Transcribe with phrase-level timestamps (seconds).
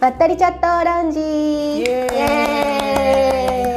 [0.00, 1.20] まったりチャットラウンジ。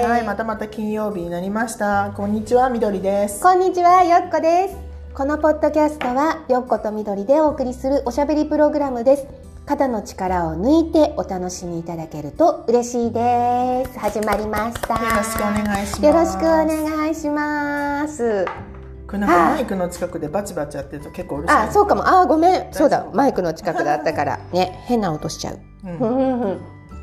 [0.07, 2.13] はいまたまた金曜日になりました。
[2.15, 3.43] こんにちはみどりです。
[3.43, 4.77] こんにちはよっこです。
[5.13, 9.27] このポッドキャストはよっことみどりでお送りするおしゃべりプログラムです。
[9.65, 13.99] 肩の力を抜いてお楽しみいただけると嬉しいです。
[13.99, 14.93] 始まりました。
[14.93, 16.05] よろしくお願いします。
[16.05, 16.43] よろしくお
[16.95, 18.45] 願いします
[19.13, 21.67] これなんかマイクの近くでバチバチやってると結構うるさい。
[21.67, 22.07] あそうかも。
[22.07, 22.73] あごめん。
[22.73, 23.05] そうだ。
[23.13, 24.39] マイクの近くだったから。
[24.51, 24.83] ね。
[24.87, 25.59] 変な音しちゃう。
[25.83, 26.59] うん。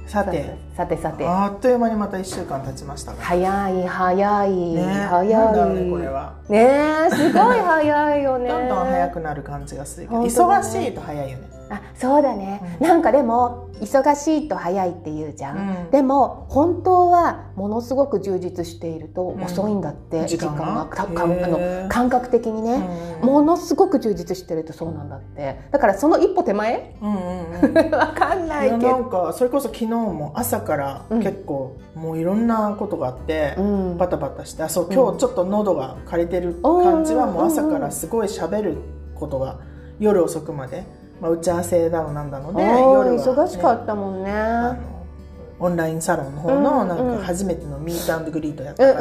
[0.09, 1.27] さてさてさて。
[1.27, 5.75] あっという間にまた一週間経ちましたが早い早い、ね早い。
[5.75, 6.37] ねこれは。
[6.49, 6.59] ね
[7.07, 8.49] えすごい早いよね。
[8.49, 10.27] どんどん早くなる感じがするけどね。
[10.27, 11.51] 忙しいと早いよね。
[11.73, 12.89] あそうだね、うん。
[12.89, 15.91] なんかでも忙しいと早いって言うじゃん、うん。
[15.93, 19.41] でも本当はものすごく充実しているとん。
[19.45, 20.89] 遅いんだって、時間が？
[20.91, 22.83] あへのー感覚的にね、
[23.23, 23.29] うん。
[23.29, 25.61] ものすごく充実してるとそうなんだって。
[25.71, 26.97] だからその一歩手前？
[27.01, 27.91] うんうんうん。
[27.95, 28.89] わかんないけど。
[28.89, 33.99] なんかそれこそ昨日も朝から結構もういろんなことがあって、うん。
[33.99, 38.77] バタバタしてあそう今日ちょっと喉が枯れてる感じはもう朝からすごい喋る
[39.17, 39.59] ことが
[39.99, 40.85] 夜遅くまで、
[41.21, 44.31] まあ、打ち合わせだのなんだので夜は、ね、忙しかったもんね。
[45.59, 46.99] オンラインサロンの方うんのなん。
[46.99, 49.01] うんか初めてのミートアンドグリートやっうんたか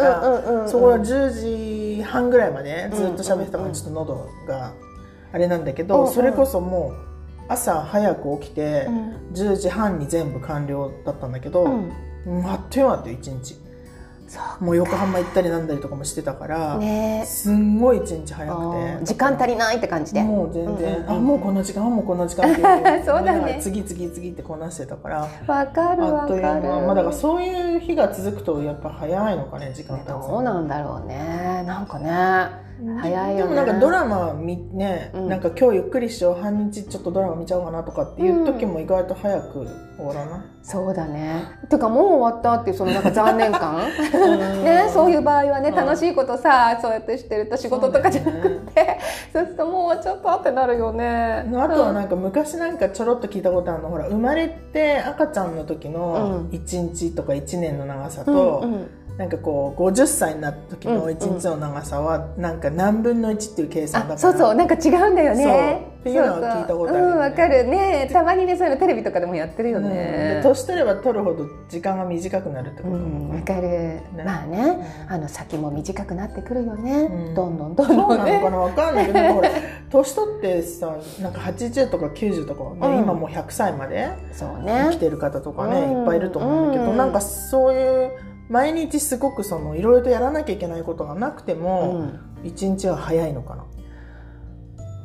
[0.63, 4.73] ら、そこは10時半ぐらいまでずっと喋ってたからちょっと喉が
[5.31, 7.08] あれなんだけど、それこそもう
[7.49, 9.11] 朝早く起きて、うん。
[9.33, 12.45] 10時半に全部完了だったんだけど、うん。
[12.45, 13.55] あっという間だったよ一日
[14.59, 17.23] もう横浜行ったりなんだりとかもしてたから、ね。
[17.25, 18.65] すんごい一日早あくて。
[18.67, 20.21] ー時間足りないって感じで。
[20.21, 21.09] もう全然、うんうんうん。
[21.09, 22.61] あもうこの時間もうこの時間って
[23.03, 23.57] そうだね。
[23.59, 25.27] 次々次ってこなしてたから。
[25.47, 26.25] わかるあわかる。
[26.25, 26.79] っという間。
[26.81, 30.27] まあだからそういう日が続くとやっぱ早いのかね時間経つの。
[30.27, 31.63] どうなんだろうね。
[31.65, 32.68] なんかね
[33.01, 33.53] 早いよね。
[33.55, 35.29] でもなんかドラマ見ね、うん。
[35.29, 41.43] なんか今日ゆっくりしよう半日ちょっとドラマ見ちゃおうかなとかっていう時も意外と早く終わらない、そうだね。
[41.69, 43.77] てかもう終わったっていうそのなんか残念感？
[44.63, 45.75] ねそういう場合はねうん。
[45.75, 48.99] 楽しいことさそうやってしてると仕事とかじゃなくて
[49.33, 51.05] そうするともう終わっちゃったってなるよね。
[51.07, 56.57] あとはなんか昔なんかちょろっと聞いたことあるのほら生まれて赤ちゃんの時のうん。
[56.57, 64.15] 1日とか1年の長さうんと、うんなんかこう50歳になった時の1日の長さはなんか何分の1っていう計算だから。
[64.15, 65.43] あそうそうなんか違うんだよね。
[65.43, 65.99] そう。
[65.99, 67.11] っていうのは聞いたことあるよね。
[67.11, 68.09] うんわかるね。
[68.13, 69.83] たまにねそういうのテレビとかでもやってるようん。
[70.41, 73.99] 年取れば取るほど時間が短くなるってことうんかる。
[74.25, 77.01] まあねあの先も短くなってくるよね。
[77.01, 77.35] うん。
[77.35, 78.41] どんどんどんそうどんね。
[78.41, 78.57] なのかな？
[78.57, 79.19] わかんないけど
[79.91, 83.03] 年取ってさなんか80とか90とかね、うん。
[83.03, 85.99] 今もう100歳までそう生ねきてる方とかね、うん。
[85.99, 86.97] いっぱいいると思うんだけど、うん。
[86.97, 88.11] なんかそういう
[88.49, 92.19] 毎日すごくそのいろいろとやらなきゃいけないことがなくてうも、ん。
[92.43, 93.65] 一日は早いのかな、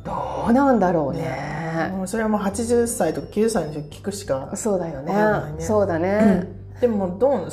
[0.05, 1.91] どうなんだろうね。
[1.93, 5.13] もうそれはもう80歳とか90歳の人に聞くしかそうだよね。
[5.59, 6.47] そうだね、
[6.79, 7.51] でもどう30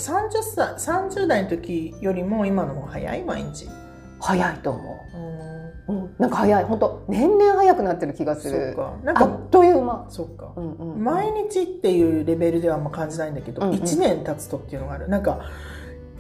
[0.54, 3.68] 歳30代の時よりも今の方が早い毎日。
[4.20, 5.00] 早いと思
[5.88, 5.92] う。
[5.92, 5.96] ん。
[5.96, 6.64] う、うん、なんか早い。
[6.64, 8.94] 本当年々早くなってる気がすそうるか。
[9.02, 10.52] なんかあっという間、そうか。
[10.54, 11.02] うんうんうん。
[11.02, 13.78] 毎日っていうレベルではあんま感じないんだけど、うんうん。
[13.78, 15.08] 1年経つとっていうのがある。
[15.08, 15.40] なんか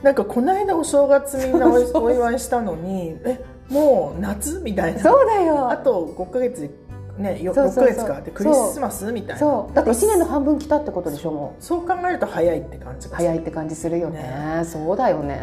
[0.02, 1.78] なんかこの間お正月みんなお
[2.10, 3.40] 祝いしたのにえ
[3.70, 5.00] もう夏みたいな。
[5.00, 5.70] そうだよ。
[5.70, 6.70] あと5ヶ月で
[7.18, 7.84] ねよそうそうそう。
[7.84, 8.20] 6ヶ月か。
[8.20, 9.38] でクリスマスみたいな。
[9.38, 9.74] そう。
[9.74, 11.86] だって1年の半分来たってことでしょもそう。
[11.86, 13.28] 考えると早いって感じうがする。
[13.28, 14.62] 早いって感じするよね。
[14.64, 15.38] そうだよね。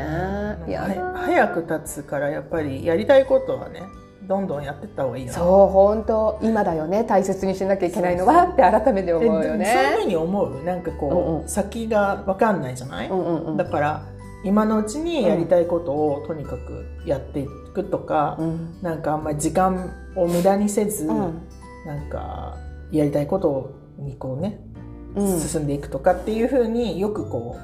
[0.68, 0.82] いや。
[0.82, 3.82] は早く経つからやっぱりやりたいことはね
[4.28, 5.38] どんどんやってった方がいいよね。
[5.38, 6.38] そう本当。
[6.42, 7.04] 今だよね。
[7.08, 10.64] 大切にしなきゃいけないのはって改めて思うよえそういうふねうに思う？
[10.64, 11.48] なんかこう、うんうん。
[11.48, 13.58] 先が分かんないじゃない、うんうんうん。
[13.58, 14.02] だから
[14.44, 18.78] 今のうちにやりたいことをとにかくやっていくとか、うん。
[18.82, 21.42] なんかあんまり時間を無駄にせず、うん。
[21.86, 22.58] なんか
[22.92, 24.60] やりたいことにこうね、
[25.16, 25.40] うん。
[25.40, 27.58] 進んでいくとかっていうふうによくこ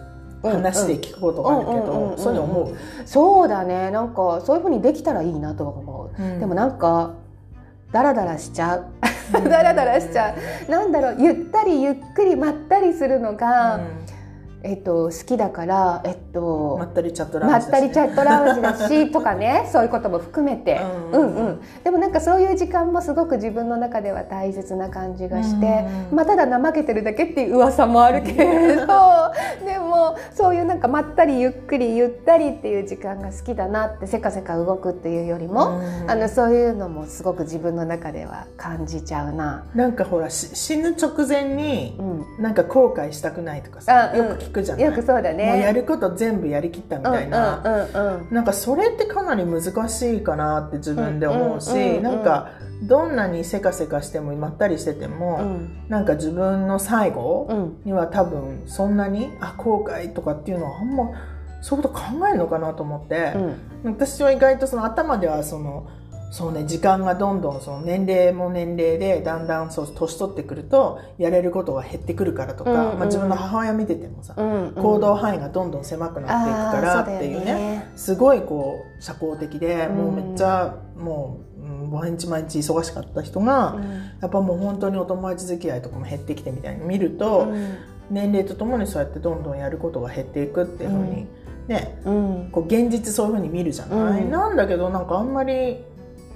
[0.43, 2.15] ううん話で聞くことがあるけうんうんうんうんうん。
[2.15, 3.91] どそういうの思う、そうだね。
[3.91, 6.39] なんかそういうふうにできたらいいなとは思う、うん。
[6.39, 7.15] でもなんか
[7.91, 8.85] ダラダラしちゃう。
[9.31, 10.35] ダラダラしちゃ
[10.67, 10.71] う。
[10.71, 11.15] なんだろう。
[11.19, 13.79] ゆったりゆっくりまったりするのが、
[14.65, 17.81] えっと、好きだから、えっうんとまったりチャットラウまっンジだし。
[17.81, 20.81] ねたりチャットラウンジだしとかね そういうことも含めて、
[21.13, 21.35] ううんん。
[21.35, 28.85] うんでもなんかそういう時間もすごく自分の中では大切な感じがして、うんまあ、ただ怠けてるだけっていう噂もあるけれど
[29.65, 36.11] でもそういうなんかまったりゆっくりゆったりっていう時間が好きだなってせかせか動くっていうよりも、うん。
[36.11, 39.63] あのそういうのもすごく自分の中では感じちゃうな。
[39.75, 42.43] なんかほらし死ぬ直前にうん。
[42.43, 44.85] なんか後悔したくないとかさ、よく聞くじゃない？
[44.85, 45.45] よくそうだね。
[45.45, 48.35] もうやること全部やりきったみたいな、うんうんうんうん。
[48.35, 52.03] なんかそれってかなり難しいかなって自分で思うし、うんうんうんうん。
[52.03, 52.51] なんか
[52.83, 55.85] どんなにせかせかしてもまったりしてても、うん。
[55.89, 57.77] なんか自分の最後うん。
[57.85, 61.09] には多分そんなにあ後悔とかっていうのはあんま
[61.61, 63.33] そういうこと考えるのかなと思って、
[63.83, 63.93] うん。
[63.93, 65.87] 私は意外とその頭ではその
[66.31, 72.97] そうね時間がどんどんその年齢も年齢でだんだんそう年取ってくるとやれることが減ってくるからとか、うんうん。
[72.97, 79.95] まあ、自分の母親見ててもさ、うん行動範囲がどんどん狭くなっていくからっていうねねすごいこう社交的で、うん。
[79.95, 83.79] もうめっちゃもう、うん毎日毎日忙しかった人が、
[84.21, 87.47] やっぱもう本当にお友達付き合いとかも減ってきてみたいに見ると、
[88.09, 91.27] 年齢とともにそうやってどんどんやることが減っていくっていうふうに、
[91.67, 92.49] ねうん。
[92.51, 94.31] こう現実そういうふうに見るじゃない、うん。
[94.31, 95.77] なんだけどなんかあんまり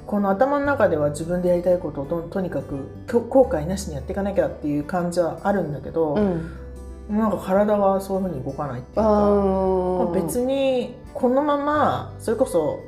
[0.10, 2.90] この頭の中では自分でやりたいことをととにかく
[3.30, 6.50] 後悔なしにやっていかなきゃっていう感じはあるんだけど、うん。
[7.16, 12.80] なんか体がそういうふうに動かないっていうか、まああ別にこのままそれこそ、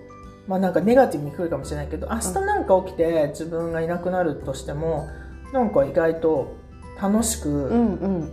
[0.47, 5.07] まあ、なんかネガティブに来るかもしれないけど明日なんか起きて自分がいなくなるとしても
[5.53, 6.56] なんか意外と
[7.00, 7.71] 楽しく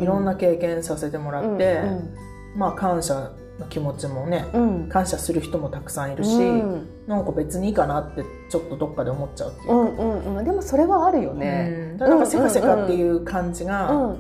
[0.01, 1.83] いろんな経験させてもらって、
[2.57, 3.33] まあ感謝の
[3.67, 4.83] 気持ちもねうん。
[4.83, 6.89] うん感謝する人もたくさんいるし、うん。
[7.07, 10.45] なんか別にいいかなってちょっとどっかで思っちゃうっていうか、うんうんうん。
[10.45, 11.97] でもそれはあるよね。
[12.01, 12.09] うん。
[12.09, 14.19] なんかせかせかっていう感じうが、ん。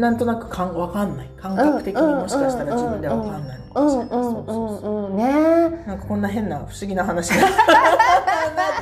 [0.00, 1.28] なんとなくかん分かんない。
[1.36, 5.10] 感覚的にもしかしたら自分では分かんないのかうもしれない、んうんそうそうそううんう。
[5.10, 7.50] んねなんかこんな変な不思議な話になっ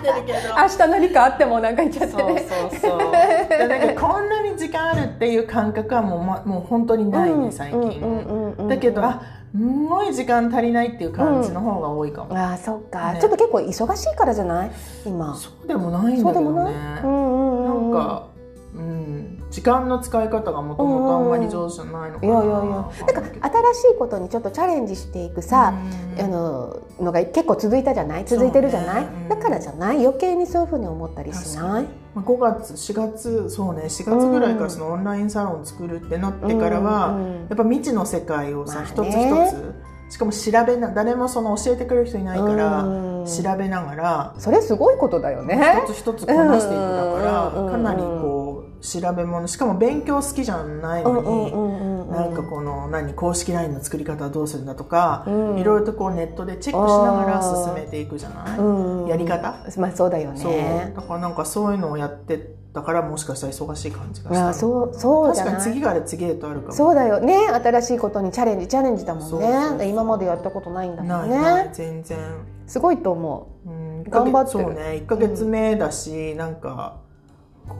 [0.00, 2.12] てるけど明日何かあってもなんか言っちゃって。
[2.12, 3.12] そうねそうそう。
[3.50, 8.68] でなんかこんなに時間あるっていう感覚はもう,、ま、もう本当にないね最近、うんうんうんうん。
[8.68, 9.22] だけどあ
[9.54, 13.20] すごい時間足りないっていう感じの方が多いかも、ああそっか、ね。
[13.20, 14.70] ちょっと結構忙しいからじゃない？
[15.04, 15.34] 今。
[15.34, 17.92] そうでもないんそうでもだけどねない、うんうんうん。
[17.92, 18.26] なんか、
[18.74, 22.32] うん、時間の使い方がもともとあんまり上手じゃないのかな。
[22.32, 22.62] いやいやいや。
[22.62, 22.90] なん
[23.40, 25.74] か新しいことにちょっとチャレンジしていくさ、
[26.18, 28.24] あののが結構続いたじゃない？
[28.24, 29.08] 続いてるじゃない、ね。
[29.24, 29.28] うん。
[29.28, 29.98] だからじゃない？
[30.04, 31.84] 余計にそういうふうに思ったりしない？
[32.14, 33.82] まあ5月4月そうね。
[33.82, 37.18] 4月ぐらいからそのオンラインサロン作るってなってからは、
[37.50, 38.90] やっぱ未知の世界をさ、まあね。
[38.90, 43.26] 一つ一つしかも調べな誰もその教えてくれる人いないから、うん。
[43.26, 45.82] 調べながらそれすごいことだよね。
[45.86, 47.70] 一つ一つこなしていくだから、うん。
[47.70, 48.41] かなりこう
[48.82, 49.46] 調べ物。
[49.46, 55.58] しかも勉強好きじゃないのに、なんかこの何公式 LINE の作り方はどうするんだとか、うん。
[55.58, 59.06] いろいろとこうネットでチェックしながら進めていくじゃない、うん。
[59.06, 59.54] やり方？
[59.78, 60.92] まあそうだよね。
[60.96, 65.68] だからなんかそういうのをやってたからもしかしたら忙しい感じがしたいやそうそうじ確かゃない？
[65.68, 66.72] に次から次へとあるかも。
[66.72, 67.36] そうだよね。
[67.48, 71.38] 新しいことにチャレンジチャレンジだもんね今までやったことないんだもんね。
[71.38, 72.18] ない全然、
[72.66, 73.70] すごいと思う。
[73.70, 74.64] ん、頑張ってる。
[74.64, 74.80] そうね。
[75.04, 77.01] 1か月目だし、なんか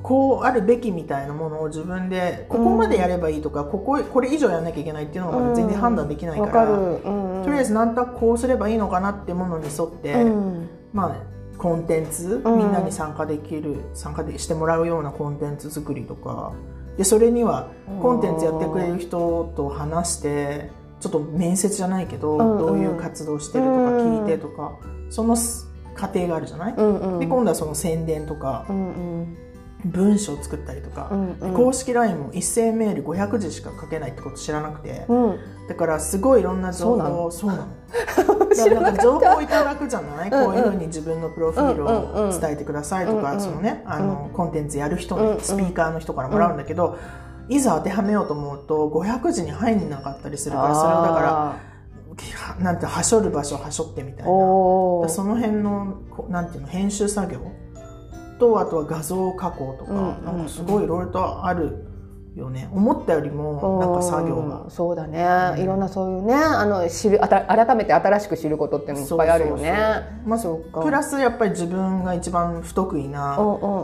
[0.02, 10.68] こうあるべきみたいなものを自分でここまでやればいいとか、こここれ以上やんなきゃいけないっていうのが全然判断できないから、うんうん、とりあえずなんとなくこうすればいいのかなってものに沿って、うん。
[10.92, 12.58] まあコンテンツ、うん。
[12.58, 16.52] みんなに参加できる参加でしてもらうようなコンテンツ作りとか
[16.96, 17.70] でそれには
[18.00, 20.70] コンテンツやってくれる人と話して
[21.00, 24.78] ちょっと面接じゃないけど、うんうんどういう活動してるとか聞いてとか、
[25.10, 25.36] その
[25.94, 29.36] 過程があるじゃない、うんうんで今度はその宣伝とかうんうん
[29.84, 31.54] 文章を作ったりとか、うんうん。
[31.54, 35.38] 公式 LINE も一斉メール500字しか書けないってこと知らなくて、うん。
[35.68, 37.66] だからすごいいろんな情報そうなの。
[38.80, 43.40] な か情報をいただくじゃない、こういうふうに自分のプロフィールを伝えてくださいとか、うんうん。
[43.40, 45.34] そのねあの、コンテンツやる人うんうん。
[45.34, 46.96] にスピーカーの人からもらうんだけど、
[47.48, 51.56] いざ当てはめようと思うと500字に入んなかったりするからそれをだから
[52.60, 54.30] なんてはしょる場所はしょってみたいな。
[55.08, 57.40] その辺のこなんていうの編集作業
[58.42, 59.92] とあとは画像加工とか、
[60.24, 61.86] なんかすごいいろいろとある
[62.34, 62.68] よね。
[62.72, 64.62] 思ったよりもなんか作業が。
[64.62, 65.24] うんそうだね、
[65.56, 65.62] うん。
[65.62, 69.74] いろんなそういうねあの知るあた改めて新しく知ることっていうのいっぱいあるよね。
[70.24, 70.80] まあそうか。
[70.80, 73.38] プラスやっぱり自分が一番不得意な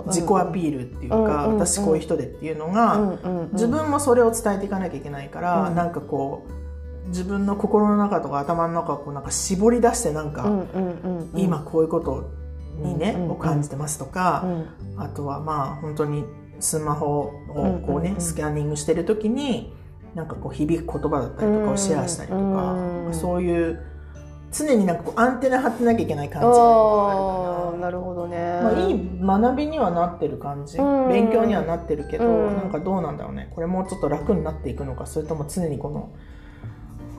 [0.06, 1.58] 自己アピールっていうか、うんうんうん。
[1.58, 3.50] 私こういう人でっていうのが、うんうんうん。
[3.52, 5.74] 自分もそれを伝えていかなきゃいけないから、うん。
[5.76, 10.66] なんかこう自分の心の中とか頭の中をこうなんか絞り出してなんか、うんうん
[11.04, 11.40] うんうん。
[11.40, 12.30] 今こういうこと
[12.78, 15.02] にね、を感じてますとか、うん。
[15.02, 16.24] あとはまあ本当に
[16.60, 19.72] スマホをこうね、スキャニングしてる時に
[20.14, 22.40] なんかこう響く言葉だったりとかをシェアしたりとか、
[22.72, 23.82] うんそういう
[24.50, 32.56] 常になんかこうアンテナ張ってなきゃいけない感じがあるなるほどね、な、まあ、いい学びにはなってる感じ、うん勉強にはなってるけど、うん。
[32.56, 33.50] なんかどうなんだろうね。
[33.54, 36.10] これもうちょっと楽になっていくのかそれとも常にこの、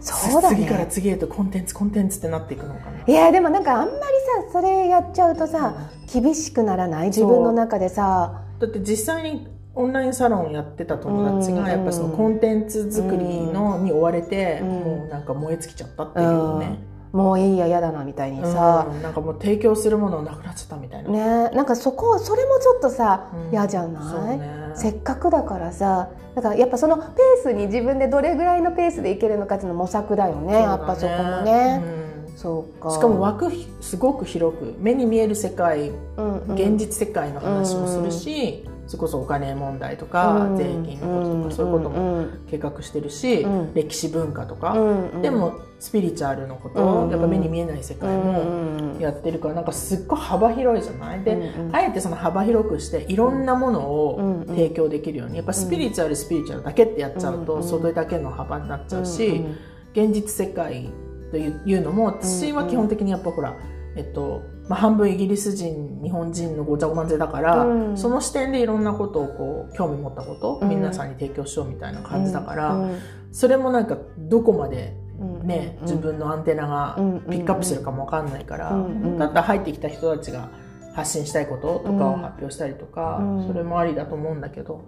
[0.01, 3.03] そうだ次からね次へとコンテンツコンテンツってなっていくのかな。
[3.05, 3.99] いやでもなんかあんまり
[4.47, 7.07] さそれやっちゃうとさ厳しくならない？
[7.07, 8.43] 自分の中でさ。
[8.59, 11.63] だって実際にオンラインサロンやってた友達うん。
[11.63, 14.67] がやっぱそのコンテンツ作りのに追われて、うん。
[14.67, 16.79] もうなんか燃え尽きちゃったっていうね、
[17.11, 24.71] もういいや嫌だなみたいにさ、うんなんかもう提供するものなくなっちゃったみたいな、ねなんかそこそれもちょっとさうん嫌、じゃない、ね。
[24.75, 27.07] せっかくだからさだからやっぱそのペー
[27.43, 31.83] スに自分でどれぐらいのペースでいけるのかっていうの模索だよねやっぱそこもね、
[32.27, 32.37] うん。
[32.37, 32.91] そうか。
[32.91, 36.55] しかも枠ひすごく広く目に見える世界うんうん。
[36.55, 40.57] 現実世界の話もするし、それこそお金問題とか、うん。
[40.57, 42.45] 税金のこととか、そういうこともうん。
[42.49, 43.73] 計画してるし、うん。
[43.75, 44.75] 歴史文化とか、
[45.21, 47.11] でもスピリチュアルのこと、うん。
[47.11, 51.23] やっぱ目に見えない世界もやってるからなんかすっごい幅広いじゃない？
[51.23, 51.37] で、
[51.71, 54.45] あえてその幅広くしていろんなものをうん。
[54.47, 57.63] 提供できるようにやっぱスピリチュアルスピリチュアルだけってやっちゃうと、うん。
[57.63, 59.57] それだけの幅になっちゃうし、うん。
[59.93, 60.89] 現実世界
[61.29, 63.55] というのも私は基本的にやっぱほら、
[63.95, 67.97] えっとまあ、半分イギリス人日本人のごちゃごまぜだから、うん。
[67.97, 70.69] その視点でいろんなことをこう興味持ったこと、うん。
[70.69, 72.99] 皆さんに提供しようみたいな感じだから、うん。
[73.31, 75.47] それもなんかどこまでうん。
[75.47, 75.85] ね、うん。
[75.85, 76.95] 自分のアンテナが
[77.29, 78.71] ピックアップするかもわかんないから、
[79.17, 80.49] だったら入ってきた人たちが
[80.93, 83.47] 発信したいこととかを発表したりとか、うん。
[83.47, 84.85] それもありだと思うんだけど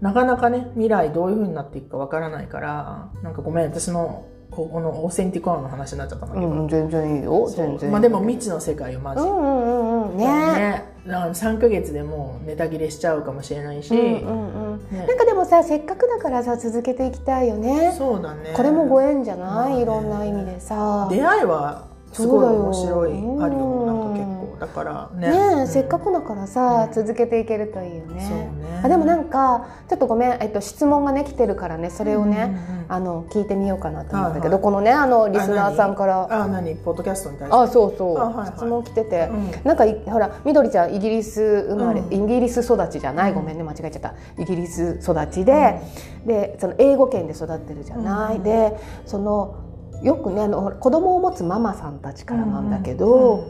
[0.00, 7.48] なかなかね未来どういう風になっていくかわからないからなんかごめん私のここのオーセンティックアの話になっちゃったんだけど、うん、全然いいよ。
[7.48, 9.70] 全然まあ、でも未知の世界よマジ、うんうんう
[10.06, 10.16] んうん。
[10.18, 10.26] ね。
[10.26, 14.80] ねだから3ヶ月でもうネタ切れしちゃうかもしれないし、うんうんうん。
[14.90, 15.06] ね。
[15.06, 17.94] なんかでもさせっかくだからさ続けていきたいよね。
[17.96, 18.52] そうだね。
[18.54, 19.82] これもご縁じゃない、まあね。
[19.82, 21.08] いろんな意味でさ。
[21.10, 23.86] 出会いはすごい面白いあるよ。
[23.86, 25.56] なんか結うん構だからね。
[25.56, 26.92] ねせっかくだからさ、うん。
[26.92, 28.14] 続けていけるといいよね。
[28.14, 28.80] ね。
[28.84, 32.86] あでもなんかちょっとごめん、えっと、質問がね来てるからねそれをね、うんうんうん。
[32.88, 34.62] あの聞いてみようかなと思うんだけど、はいはい。
[34.62, 36.28] このねあのリスナーさんから。
[36.30, 36.74] あ何？
[36.76, 37.56] ポッドキャストに対して？
[37.56, 38.46] あそうそう、あはいはい。
[38.56, 39.50] 質問来てて、うん。
[39.64, 42.12] なんかいほらみどりちゃんイギリス生まれ、うん。
[42.12, 43.36] イギリス育ちじゃない、うん。
[43.36, 44.14] ごめんね間違えちゃった。
[44.38, 45.80] イギリス育ちで、
[46.26, 48.42] でその英語圏で育ってるじゃない、うん。
[48.42, 48.76] で
[49.06, 49.56] その
[50.02, 53.46] よくねあの子供を持つママさんたちからなんだけど、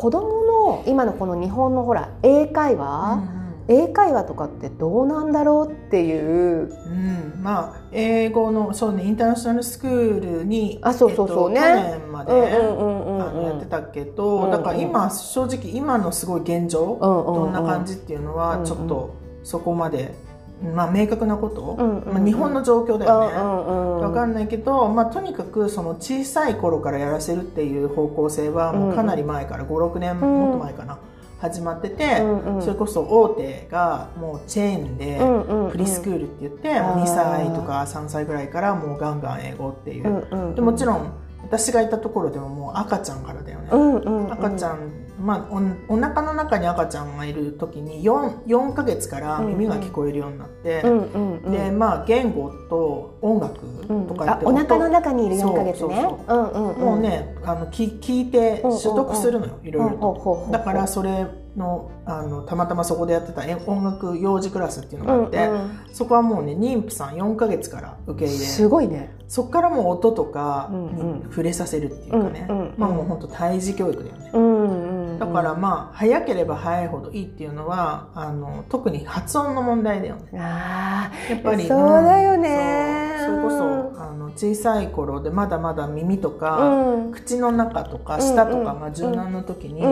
[0.00, 3.22] 子供の今のこの日本のほら英会話、
[3.68, 6.24] 英会話とかってどうなんだろうっていう。
[6.24, 7.34] うん。
[7.34, 11.60] うんまあ英語のそうねインターナショナルスクールにあそうそうそうね。
[11.60, 13.22] えっと去年まで、うんうんうんうん。
[13.22, 14.50] あのやってたけど、うんうん。
[14.50, 17.52] だから今正直今のすごい現状、うんうんうん。
[17.52, 18.64] どんな感じっていうのはうんうん。
[18.64, 20.14] ちょっとそこまで、
[20.62, 22.14] まあ、明確なこと、うんうんうん。
[22.14, 24.00] まあ、日本の状況だよね、うんうんうん。
[24.00, 30.20] わかんないけど、まあ、とにかくその小さい頃からやらせるっていう方向性はもうかなり前から56年ん。
[30.20, 30.98] もっと前かな。
[31.40, 32.62] 始まってて、うんうん。
[32.62, 35.70] それこそ大手がもうチェーンでうんうんうん。
[35.72, 37.02] プリスクールって言って、あー。
[37.02, 40.54] 2歳とか3歳ぐらいからもうガンガン英語っていう、うんうんうん。
[40.54, 41.10] でもちろん
[41.42, 44.32] 私がいたところでももう赤ちゃんからだよね、うんうんうん。
[44.32, 44.78] 赤ちゃん、
[45.20, 45.54] まあ、
[45.88, 51.52] おお腹の中に赤ちゃんがいる時に 4, 4ヶ月から耳が聞こえるようになって、うんうんうん。
[51.52, 56.02] でまあ言語と音楽うんとかってあお腹の音中にいる4ヶ月ね。
[56.02, 58.82] もうねあの聞聞いてうんうんうん。
[58.82, 60.48] 取得するのよ、いろいろと。
[60.50, 69.14] だからそれのあのたまたまそこでやってたえ音楽幼児クラスっていうのがあって、うんそこはもうね妊婦さん4ヶ月から受けうん入れすごいね。
[69.28, 71.18] そこからもう音とかうんうん。
[71.18, 72.64] に触れさせるっていうかね、うんうん。
[72.66, 80.40] うんまあもう本当胎児教育だよね、うんうんだからまあ早ければ早いほどいいっていうのはあの特に発音の問題だよね。
[80.40, 83.16] あやっぱりそうだよね。
[83.26, 87.12] それこそあの小さい頃でまだまだ耳とあか、うん。
[87.12, 89.82] 口の中とか舌とかが柔軟の時に、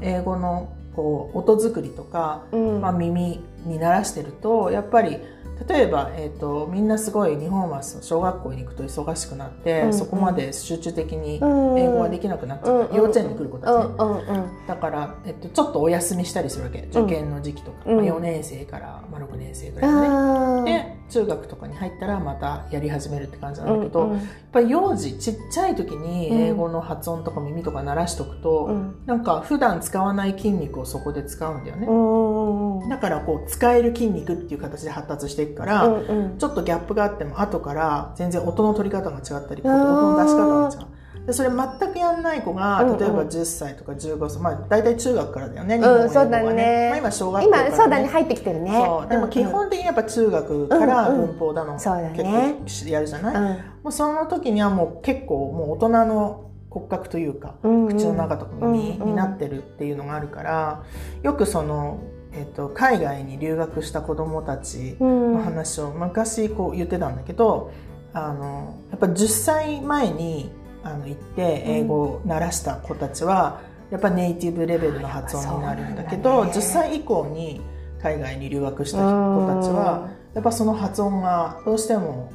[0.00, 2.80] 英語のこう音作りとか、うん。
[2.80, 5.18] まあ、耳に慣らしてるとやっぱり
[5.66, 14.66] 例えば、えー、とみんなすごい日本は小学校に行くと忙しくなって、うんそこまで集中的にうん英語ができなくなっちゃう、うん幼稚園に来る子たちね、うんうんうん。
[14.66, 16.88] だから、えっと、ちょっとお休みしたりするわけ。
[16.90, 17.96] 受験の時期とか、うん。
[17.96, 24.18] まあ、4年生から、まあ、6年生ぐらいのね、で中学とかに入ったらまたやり始めるって感じなんだけど、うんうん。
[24.18, 28.94] やっぱり幼児ちっちゃい時に英語の発音とか耳とか鳴らしとくと、うん。
[29.06, 32.88] なんか普段使わない筋肉をそこで使うんだよね、うんうん。
[32.88, 36.38] だからこう使える筋肉っていう形で発達していくから、うんうん。
[36.38, 40.98] ちょっとギャップがあっても後から全然音の取り方が違ったり音の出し方が違う。
[41.26, 42.98] でそれ全くやんない子がうんうん。
[42.98, 46.88] 例えば10歳とか15歳、まあ大体中学からだよね、日うん本語はそうだね。
[46.88, 48.70] まあ、今小学校から、ね、今そうだね入ってきてるね。
[48.72, 49.10] そう。
[49.10, 51.26] でも基本的にやっぱ中学からうんうん。
[51.26, 53.42] 文法だの、結構やるじゃない、うん。
[53.50, 57.94] もうその時にはもう結構もう大人の骨格というか、うんうん。
[57.94, 59.08] 口の中とか耳うんうん。
[59.10, 60.82] になってるっていうのがあるから
[61.22, 61.98] よくその、
[62.38, 65.32] えっと海外に留学した子供たちうん。
[65.34, 67.72] の話を昔こう言ってたんだけど
[68.12, 70.50] あのやっぱ10歳前に
[70.82, 77.60] あの行って英語を習らした子たちは、やっぱネイティブレベルの発音になるんだけど、だね10歳以降に
[78.00, 82.32] 海外に留学した子たちはやっぱその発音がどうしても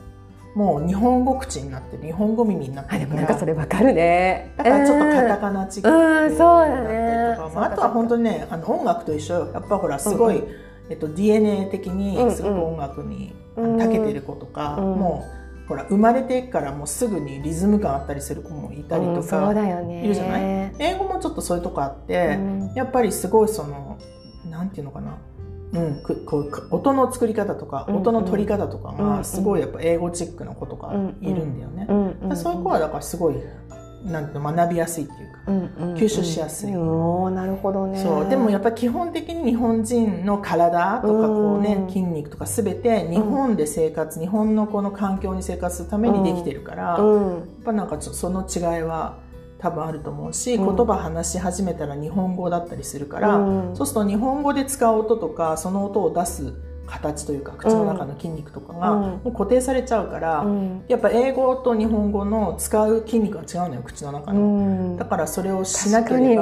[0.55, 4.53] もう日本語口になってる日本語耳になってかなんかそれわかるね。
[4.57, 7.59] だからちょっとカタカナチックうんうんそうだねなったりとか。
[7.59, 9.51] まあ、あとは本当にねあの音楽と一緒よ。
[9.51, 10.47] やっぱほらすごい、うん。
[10.89, 14.83] えっと、DNA 的うんにすごく音楽にうん長けてる子とか、うん。
[14.99, 15.25] も
[15.65, 20.05] うほら生まれてからもうすぐにリズム感あったりする子もいたりとか、だよね。
[20.05, 20.75] いるじゃない？
[20.77, 22.73] 英語もちょっとそういうとこあって、うん。
[22.75, 23.97] やっぱりすごいその
[24.51, 25.17] なんていうのかな、
[25.73, 27.97] うん、くこうく音の作り方とか、うん。
[27.97, 29.17] 音の取り方とかうん。
[29.17, 31.87] がすごいやっぱ英語チックな子とかいるんだよね。
[31.89, 32.29] うん。
[32.29, 32.37] うん。
[32.37, 33.35] そういう子はだからすごい
[34.05, 35.39] なんて学びやすいっていうか。
[35.47, 35.91] うん。
[35.91, 35.95] うん。
[35.95, 36.75] 吸収しやすい。
[36.75, 37.97] おーなるほどね。
[37.99, 38.29] そう。
[38.29, 41.87] でもやっぱり基本的に日本人の体とかこう、ねうん。
[41.87, 47.49] 筋肉とか全て日本で生活、日本のこの環境に生活するためにできてるから、やっうん。
[47.63, 49.17] ぱなんかちょその違いは
[49.63, 50.75] 多分あると思うし、うん。
[50.75, 53.75] 言葉話し始めたら日本語だったりするから、うん。
[53.77, 56.53] そうすると日本語で使う音とかその音を出す
[56.85, 59.01] 形というか口の中の筋肉とかがうん。
[59.01, 60.83] もう固定されちゃうから、うん。
[60.89, 64.41] やっぱ英語と日本語の使う筋肉が違うのよ口の中うの。
[64.41, 64.97] ん。
[64.97, 66.35] だからそれをしなければ、ね。
[66.35, 66.41] そ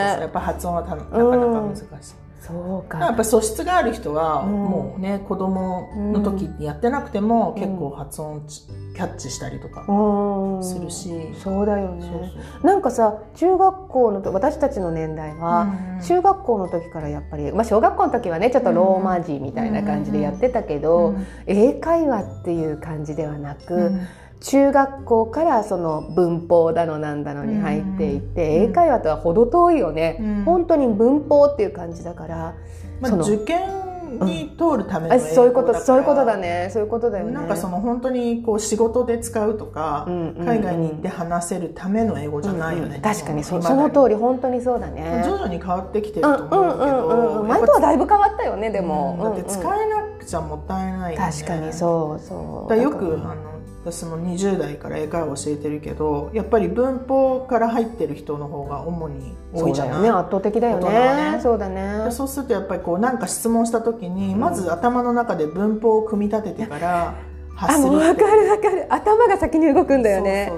[0.00, 2.23] そうそうやっぱ発音はたなかなか難しい。
[2.46, 2.98] そうか。
[2.98, 4.52] やっぱ素質がある人は、うん。
[4.52, 7.62] もうね子供の時にやってなくても、うん。
[7.62, 8.62] 結構発音ち
[8.94, 10.64] キャッチしたりとかうん。
[10.64, 11.10] するし、
[11.42, 12.32] そうだよね。
[12.60, 24.06] そなんかさ中学校のと私たちの年代は、うん中学校の時からやっぱり、まあ、小学校の時はねちょっとローマ字みたいな感じでやってたけど、うん英会話っていう感じではなく、うん
[24.40, 28.70] 中学校からその文法だのなんだのに入っていって、うん。
[28.70, 30.44] 英会話とは程遠いよね、うん。
[30.44, 32.54] 本当に文法っていう感じだから、
[33.00, 33.84] まあ、受験
[34.20, 36.68] に通るためのあ英語だからそういうことそういうことだね。
[36.72, 37.32] そういうことだよね。
[37.32, 40.46] なんかその本当にこう仕事で使うとか、うんうんうん。
[40.46, 45.22] 海外に行って話せるための英語じゃないよね、うんうん確かにその通り本当にそうだね。
[45.24, 47.48] 徐々に変わってきてるうんと思うけど、うんうんうん。
[47.48, 49.24] 前とはだいぶ変わったよねでも、うん。
[49.24, 51.32] だって使うんうんえなくちゃもったいないよね。
[51.32, 52.70] 確かにそうそう。
[52.70, 53.53] だよくあの
[53.84, 60.02] 私も20代から英会話教えてるけどやっぱり文法から入ってる人の方が主に多いじゃない？
[60.02, 60.08] ね。
[60.08, 61.32] 圧倒的だよね。
[61.32, 61.40] ね。
[61.42, 62.04] そうだね。
[62.04, 67.14] でそうするとやっぱりこうなんか質問した時に、まず頭の中で文法を組み立ててから
[67.54, 68.86] 発あするもう分かる分かる。
[68.92, 70.52] 頭が先に動くんだよね。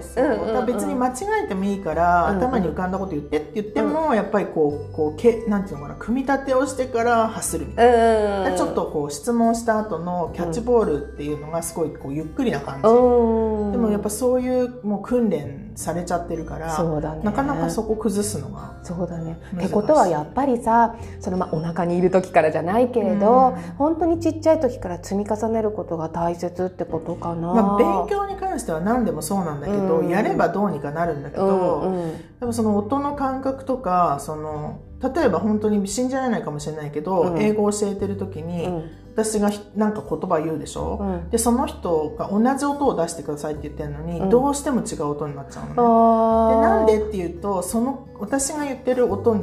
[0.66, 1.12] 別に間違
[1.44, 2.44] えてもいいから、うんうん。
[2.44, 8.40] 頭に浮かんだこと言ってって言っても、やっぱりこうこうけなんていうのかな組み立てをしてから発するみたいな。
[8.40, 13.72] うんうんちょっとこう質問した後のキャッチボールっていうのがすごいこうゆっくりな感じ、うん。
[13.72, 17.20] でもやっぱそういうもう訓練されちゃってるからね。
[17.22, 19.38] なかなかそこ崩すのがそうだね。
[19.56, 23.62] ってことはやっぱりさそのまあお腹にいる時からじゃないけれど、うん。
[23.76, 27.54] 本当にちっちゃい時から積み重ねることが大切ってことかな。
[27.54, 30.08] まあ、勉強に関しては何でもそうなんだけど、うん。
[30.08, 32.16] やればどうにかなるんだけうど、んうん。
[32.40, 37.38] でもその音の感覚とかその例えば本当に信じられないかもしれないけど、うん。
[37.38, 41.30] 英語を教えてる時に、うん私がひなんか言葉言うでしょ、うん。
[41.30, 44.28] でその人が同じ音を出してくださいって言ってるのに、うん。
[44.28, 46.56] どうしても違う音になっちゃうのね。
[46.56, 49.36] でなんでっていうとその私が言ってる音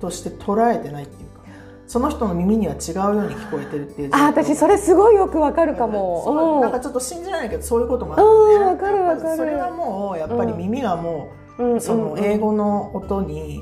[0.00, 1.42] として捉えてないっていうか
[1.86, 6.22] その人の耳には違うように聞こえてるっていうあ私それすごいよくわかるかも。
[6.24, 6.60] そううん。
[6.60, 8.54] なんかちょっと信じられないけどそういうこともあるよね。
[8.54, 9.36] うんわかるわかる。
[9.36, 13.60] それはもうやっぱり耳がもうその英語の音に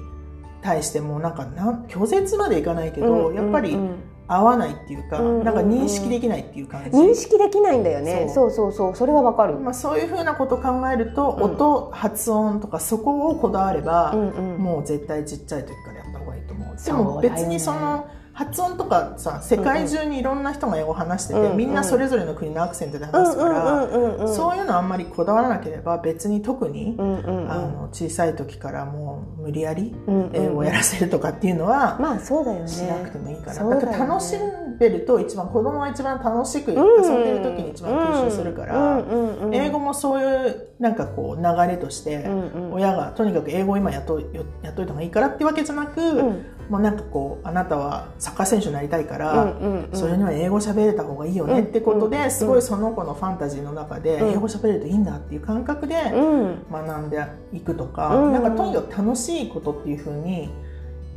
[0.62, 3.94] 対してもうなんかなん拒絶までいかないけど、うんやっぱりうん
[4.32, 8.26] 合わないっていうか、うんなんか認識できないっていう感じ、認識できないんだよね。
[8.28, 8.96] そそうそうそう。
[8.96, 9.58] それはわかる。
[9.58, 11.42] まあ、そういうふうなことを考えると、うん。
[11.42, 14.58] 音発音とかそこをこだわれば、うんうん。
[14.58, 16.84] もう絶対ちっちゃい時からやった方がいいと思う。
[16.84, 21.56] でも別にその発音とかさ世界中にいろんな人が英語を話してて、うんうん。
[21.56, 23.88] みんなそれぞれの国のアクセントで話すから、
[24.28, 29.94] そういうのあんまりこだわらなければ別に特に、あの小さい時からもう無理やり
[30.32, 32.68] 英語をやらせるとかっていうのはまあそうだよね。
[32.68, 37.20] しなくてもいいかな、そうだから楽しんでると一番子供は一番楽しく遊うん。
[37.20, 39.04] んでる時に一番吸収するから、
[39.52, 42.26] 英語もそういうなんかこう流れとして、
[42.72, 49.96] 親がとにかく英語を今やっとよやっといた方がいいからってわけじゃなく、うんもうなんかこうあなたはサッカー選手になりたいから、うんうんうん。
[49.96, 52.30] それには英語喋れた方がいいよねってことで、うんうん。
[52.30, 54.30] すごいその子のファンタジーの中で、うん。
[54.30, 57.18] 英語喋れるといいんだっていう感覚でうん学んで
[57.52, 58.32] いくとか、うん。
[58.32, 60.50] なんかとにかく楽しいことっていうふうに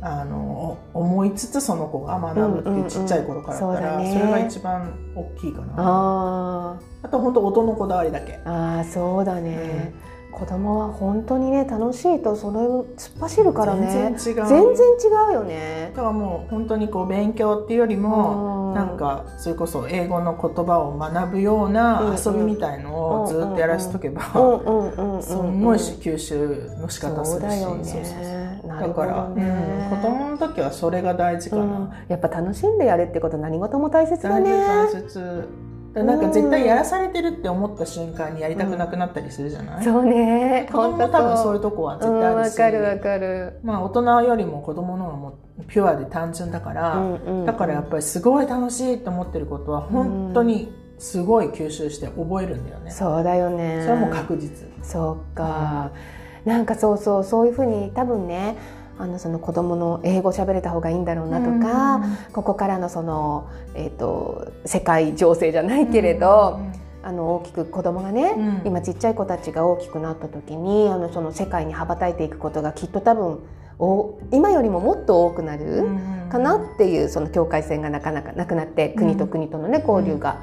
[0.00, 5.74] あの思いつつその子が学ぶっていうちっちゃい頃からだったら、うんうんうんそれが一番大きいかな。
[5.78, 8.32] ああと本当音のこだわりだけ。
[8.32, 9.94] ーあーそうだね、
[10.38, 14.14] 子供は本当にね楽しいとそれ突っ走るからね。
[14.16, 14.48] 全然違う。
[14.48, 14.86] 全然
[15.28, 15.92] 違うよね。
[15.94, 18.74] だからもう本当にこう勉強っていうよりも、うん。
[18.74, 24.22] なんかそれこそ英語の言葉を学ぶような遊びみたいのをずっとやらせとけば、
[25.22, 27.60] すんごい吸収の仕方するし。
[27.60, 29.88] そうそうそうだから、ね。
[29.92, 31.90] うん、子供の時はそれが大事かな、うん。
[32.08, 34.50] やっぱ楽しんでやるってこと何事も大切だね。
[34.50, 35.48] 大切
[35.94, 40.68] なんか絶対やらされてるって思った瞬間にやりたくなくなったりするじゃない、うん、そうね。
[40.70, 42.60] 子供も多分そういうとこは絶対あるし。
[42.60, 43.60] わ、うん、かるわかる。
[43.62, 53.80] まあ大人よりも子供の方がもピュアで単純だから、うんうんうん、だからやっぱりすごい楽しいと思ってることは本当にすごい吸収して覚えるんだよね、そうだよね。
[53.82, 54.68] それはもう確実。
[54.82, 55.90] そうか、
[56.44, 58.56] なんかそうそうそういうふうに多分ね
[58.98, 62.16] あのその子供の英語喋れた方がいいんだろうなとか、うん。
[62.32, 66.84] ここからのその、えーと、世界情勢じゃないけれど、うん。
[67.04, 73.40] あの大きく子供がね、うん、今ちっちゃい子たちが大きくなった時にあのその世界に羽ばたいていくことがきっと多分
[73.78, 75.86] お今よりももっと多くなる
[76.30, 80.40] かなっていうその境界線がなかなかなくなって国と国とのね交流が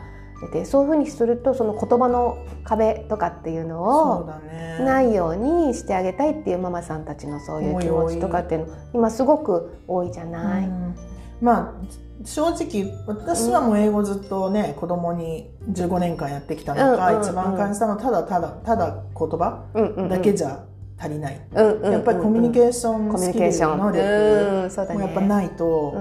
[0.49, 4.29] でそういうふうにするとその言葉の壁とかっていうのを
[4.79, 10.65] ないようにしてあげたいっていうママさんたちのそういう気持ちとかっていうの今すごく多いじゃない。
[10.65, 10.95] うん、
[11.41, 19.63] まあ正直私はもう英語ずっとね、うん、子供に15年間やってきたのが、一番感じたのはただただただ言葉
[20.09, 20.63] だけじゃ
[20.99, 25.93] 足りない、やっぱりコミュニケーションスキル能力もやっぱないと、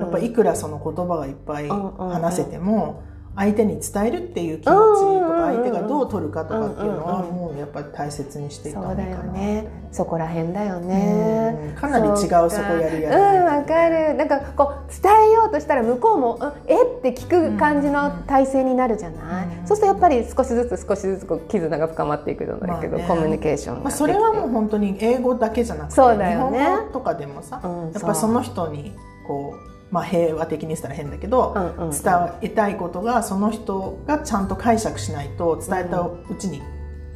[0.00, 3.02] やっぱいくらその言葉がいっぱい話せても、
[3.38, 9.68] 相手に伝えるっていう気持ちとか相手がどう取るかとかっていうのはもうやっぱり大切にしていかないかなそうだよね。
[9.92, 13.10] そこら辺だよねかなり違うそこやるや。
[13.10, 13.44] るうん。
[13.44, 14.14] わかる。
[14.14, 28.96] なんかこう伝えようとしたら向こうも「えっ?」て聞く感じの体制になるじゃない、そうするとやっぱり少しずつ少しずつこう絆が深まっていくんだけど、まあね、コミュニケーションまあ、それはもう本当に英語だけじゃなくてそうだよ、ね、日本語とかでもさ、うん、やっぱその人に
[29.28, 32.00] こうまあ、平和的にしたら変だけど、うんうん、伝
[32.42, 36.62] えたいことがその人がちゃんと解釈しないと伝えたうちに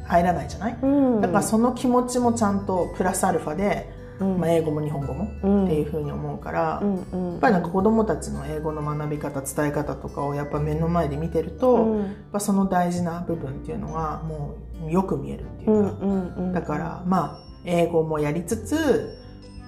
[0.05, 14.55] 入らないじゃない、うん、だからその気持ちもちゃんとプラスアルファで、うん、まあ、英語も日本語もっていうふうに思うから、うん、やっぱりなんか子どもたちの英語の学び方伝え方とかをやっぱ目の前で見てると、やっぱその大事な部分っていうのはも
[14.85, 19.22] うよく見えるっていうか、だからまあ英語もやりつつ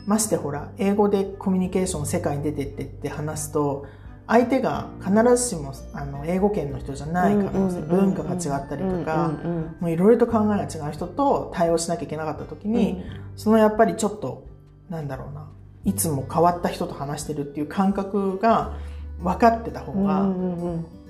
[0.05, 3.85] ましてほら英語でコミュニケーション世界に出てってって話すと
[4.27, 9.33] 相手が必ずしもあの英語圏の人じゃない可能性文化が違ったりとか
[9.79, 13.03] もういろいろと考えが違う人と対応しなきゃいけなかった時に、
[13.35, 14.47] そのやっぱりちょっと
[14.89, 15.47] なんだろうな
[15.83, 18.77] いつも変わった人と話してるっていう感覚が
[19.21, 20.27] 分かってた方が、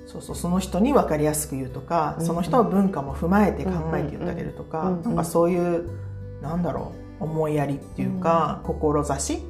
[0.06, 5.88] そうそうその人に分かりやすく言うとか、その人の文化も踏まえて考えて言ってあげるとか、なんかそういう
[6.42, 9.40] なんだろう思いやりっていうか、うん、志っ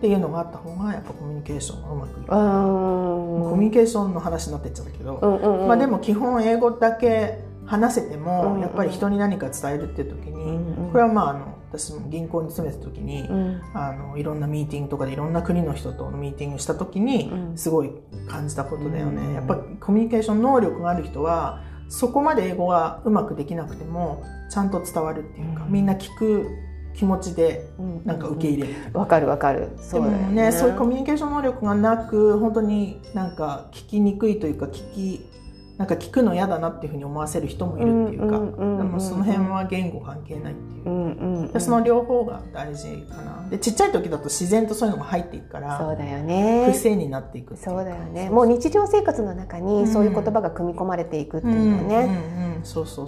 [0.00, 17.90] ていうのがあった方がやっぱコミュニケーションがうまくいくコミュニケーションの話になってっちゃったけど、うんうんうん、まあ、でも基本英語だけ話せても、やっぱり人に何か伝えるっていう時に、うんうん、これはまああの私も銀行に勤めた時に、うん、あのいろんなミーティングとかでいろんな国の人とのミーティングした時にすごい
[18.28, 26.48] 感じたことだよね、うん、やっぱコミュニケーション能力がある人はそこまで英語がうまくできなくてもちゃんと伝わるっていうか、みんな聞く
[26.94, 27.68] 気持ちで
[28.04, 28.74] なんか受け入れる。
[28.92, 29.70] わ、うん、かるわかる。
[29.78, 35.34] そうでもねそういうコミュニケーション能力がなく本当になんか聞きにくいというか聞き
[35.76, 43.48] なんか聞くの嫌だなっていうふうに思わせる人もいるっていうか、でもその辺は言語関係ないっていう,、うんうその両方が大事かな。
[43.50, 46.68] でちっちゃい時だと自然とそういうのが入っていくからそうだよね。
[46.70, 48.30] 癖になっていくそうだよね。
[48.30, 52.62] もう日常生活の中にそういう言葉が組み込まれていくっていうのはね。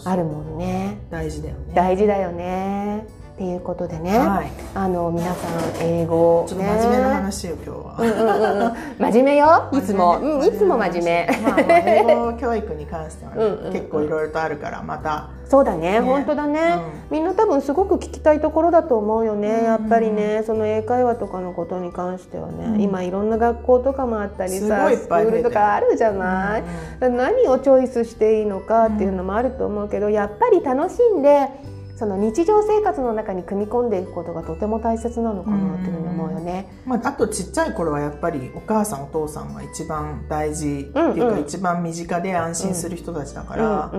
[0.04, 0.98] あるもんね。
[1.08, 1.72] 大事だよね。
[1.72, 5.46] 大事だよねっていうことでね、はい、あの皆さ
[5.84, 9.68] ん英語、ね、ちょっと真面目な話よ今日は、うんうんうん、真面目よ？
[9.74, 15.28] いつも、うん、いつも真面目、まあ、英語教育に関しては、ねうん、結構いろいろとあるからまた。
[15.44, 16.78] そうだね、ね、本当だね、
[17.10, 26.64] うん、みんな多分すごく聞きたいところだと思うよね、やっぱりねその英会話とかのことに関してはね、今いろんな学校とかもあったりさスクールとかあるじゃない、
[27.00, 31.50] 何をチョイスしていいのかっていうのもあると思うけどやっぱり楽しんで
[31.96, 36.70] その日常生活の中に組み込んでいくことがとても大切なのかなというふうに思うよね。
[36.84, 43.92] まあ、あとちっちゃい頃はやっぱりお母さんお父さんが一番大事っていうか、一番身近で安心する人たちだから、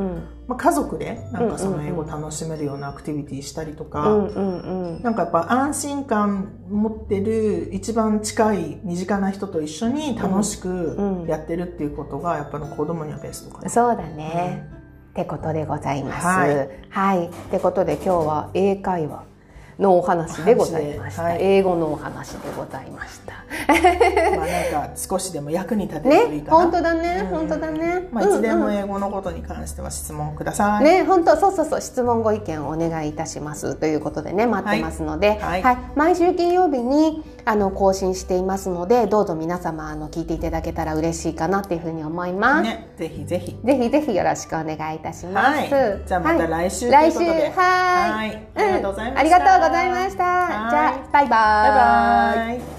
[0.48, 4.30] まあ、家族でなんかその英語を楽しめるようなアクティビティしたりとか、
[5.02, 13.70] なんかやっぱ安心感持ってる一番近い身近な人と一緒に楽しくやってるっていうことがやっぱ子供にはベストかな。
[13.70, 14.70] そうだね、
[15.18, 16.28] ってことでございます。
[16.28, 16.70] はい。
[16.90, 19.24] はい、ってことで今日は英会話
[19.80, 21.24] のお話でございました。
[21.24, 23.34] はい、英語のお話でございました。
[24.38, 26.58] まあなんか少しでも役に立てるといいかな。
[26.60, 28.08] ね、本当だね、うん、本当だね。
[28.12, 30.84] まあいつでも英語のことに関しては質問ください。
[30.84, 43.56] ね、本当そうそうそう質問ご意見をお願いいたしますということでね待ってますので、はい、はいはい、毎週金曜日にあの更新していますのでどうぞ皆様あの聞いていただけたら嬉しいかなっていうふうに思います、ね、ぜひぜひ。
[43.64, 46.04] ぜひぜひよろしくお願いいたします、はい。
[46.06, 47.32] じゃあまた来週という来週ことで。
[47.32, 48.48] はいはい。
[48.56, 49.20] ありがとうございました。
[49.20, 52.77] ありがとうございましたはいじゃあバイババイバイ。